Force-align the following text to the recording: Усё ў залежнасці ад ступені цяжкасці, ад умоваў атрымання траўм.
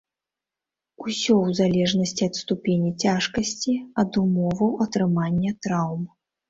Усё 1.05 1.33
ў 1.41 1.49
залежнасці 1.59 2.23
ад 2.29 2.33
ступені 2.41 2.91
цяжкасці, 3.07 3.79
ад 4.05 4.09
умоваў 4.27 4.71
атрымання 4.89 5.59
траўм. 5.67 6.03